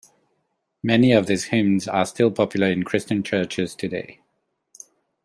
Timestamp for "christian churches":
2.81-3.75